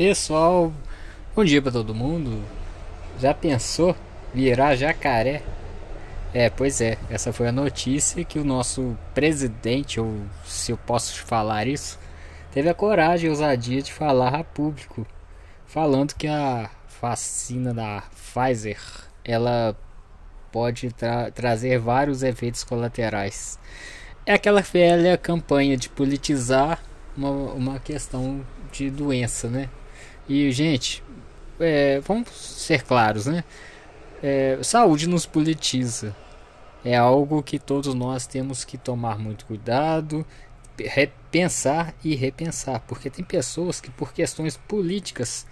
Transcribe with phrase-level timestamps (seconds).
[0.00, 0.72] Pessoal,
[1.36, 2.42] bom dia para todo mundo.
[3.18, 3.94] Já pensou
[4.32, 5.42] virar jacaré?
[6.32, 11.22] É, pois é, essa foi a notícia que o nosso presidente, ou se eu posso
[11.26, 11.98] falar isso,
[12.50, 15.06] teve a coragem e ousadia de falar a público,
[15.66, 18.80] falando que a vacina da Pfizer,
[19.22, 19.76] ela
[20.50, 23.58] pode tra trazer vários efeitos colaterais.
[24.24, 26.82] É aquela velha campanha de politizar
[27.14, 28.40] uma, uma questão
[28.72, 29.68] de doença, né?
[30.30, 31.02] E, gente,
[31.58, 33.42] é, vamos ser claros, né?
[34.22, 36.14] É, saúde nos politiza.
[36.84, 40.24] É algo que todos nós temos que tomar muito cuidado,
[40.78, 42.78] repensar e repensar.
[42.86, 45.48] Porque tem pessoas que, por questões políticas,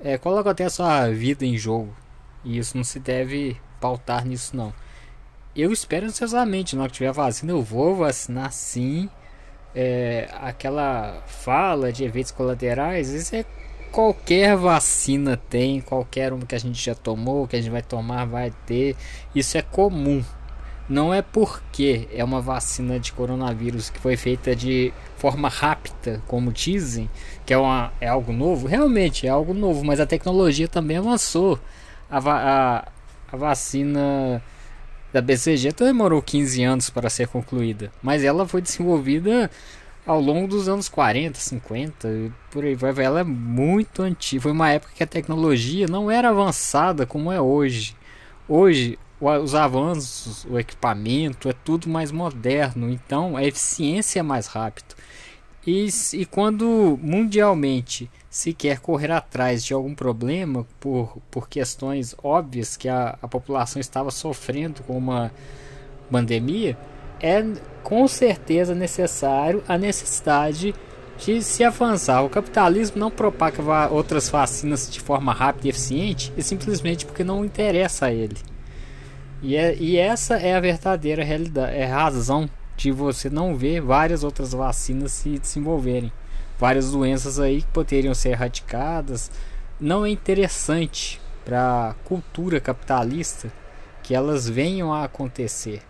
[0.00, 1.96] é, colocam até a sua vida em jogo.
[2.44, 4.74] E isso não se deve pautar nisso, não.
[5.54, 9.08] Eu espero ansiosamente, na hora que tiver vacina, eu vou vacinar sim.
[9.72, 13.44] É, aquela fala de efeitos colaterais, isso é
[13.92, 18.24] qualquer vacina tem, qualquer uma que a gente já tomou, que a gente vai tomar,
[18.24, 18.96] vai ter.
[19.34, 20.24] Isso é comum.
[20.88, 26.52] Não é porque é uma vacina de coronavírus que foi feita de forma rápida, como
[26.52, 27.08] dizem,
[27.46, 28.66] que é, uma, é algo novo.
[28.66, 31.58] Realmente é algo novo, mas a tecnologia também avançou.
[32.10, 32.88] A, a,
[33.30, 34.42] a vacina
[35.12, 39.50] da BCG demorou 15 anos para ser concluída, mas ela foi desenvolvida
[40.06, 42.92] ao longo dos anos 40, 50, por aí vai.
[43.04, 44.42] Ela é muito antiga.
[44.42, 47.96] Foi uma época que a tecnologia não era avançada como é hoje.
[48.48, 54.94] Hoje, os avanços, o equipamento é tudo mais moderno, então a eficiência é mais rápida.
[55.64, 62.76] E, e quando mundialmente se quer correr atrás de algum problema por, por questões óbvias
[62.76, 65.30] que a, a população estava sofrendo com uma
[66.10, 66.76] pandemia,
[67.22, 67.44] é
[67.82, 70.74] com certeza necessário a necessidade
[71.18, 72.22] de se avançar.
[72.24, 77.44] O capitalismo não propaga outras vacinas de forma rápida e eficiente e simplesmente porque não
[77.44, 78.36] interessa a ele.
[79.40, 84.24] E, é, e essa é a verdadeira realidade, é razão de você não ver várias
[84.24, 86.12] outras vacinas se desenvolverem.
[86.58, 89.30] Várias doenças aí que poderiam ser erradicadas.
[89.80, 93.52] Não é interessante para a cultura capitalista
[94.02, 95.82] que elas venham a acontecer.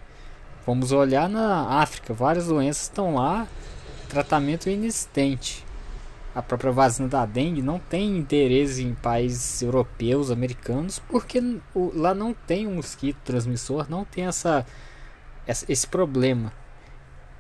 [0.65, 3.49] Vamos olhar na África, várias doenças estão lá,
[4.09, 5.65] tratamento inexistente.
[6.35, 11.43] A própria vacina da dengue não tem interesse em países europeus, americanos, porque
[11.75, 14.65] lá não tem um mosquito transmissor, não tem essa,
[15.69, 16.53] esse problema.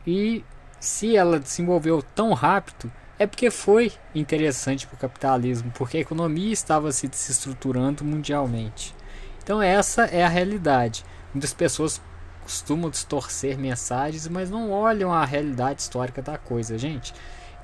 [0.04, 0.44] E
[0.80, 2.90] se ela desenvolveu tão rápido,
[3.20, 8.94] é porque foi interessante para o capitalismo, porque a economia estava se desestruturando mundialmente.
[9.42, 11.04] Então essa é a realidade.
[11.32, 12.02] Muitas pessoas
[12.52, 17.14] costumam distorcer mensagens, mas não olham a realidade histórica da coisa, gente.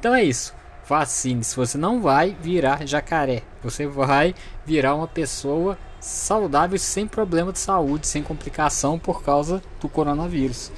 [0.01, 0.55] Então é isso.
[0.89, 1.55] Vacine-se.
[1.55, 3.43] Você não vai virar jacaré.
[3.63, 4.35] Você vai
[4.65, 10.73] virar uma pessoa saudável sem problema de saúde, sem complicação por causa do coronavírus.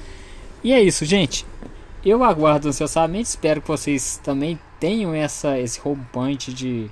[0.61, 1.45] E é isso, gente.
[2.03, 3.29] Eu aguardo ansiosamente.
[3.29, 6.91] Espero que vocês também tenham essa, esse rompante de.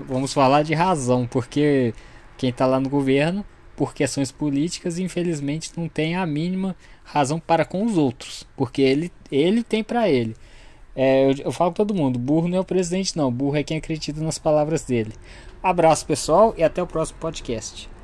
[0.00, 1.94] Vamos falar de razão, porque
[2.36, 3.44] quem está lá no governo
[3.76, 9.12] por questões políticas, infelizmente não tem a mínima razão para com os outros, porque ele,
[9.30, 10.36] ele tem para ele.
[10.94, 13.62] É, eu, eu falo com todo mundo, burro não é o presidente não, burro é
[13.62, 15.12] quem acredita nas palavras dele.
[15.62, 17.90] Abraço pessoal e até o próximo podcast.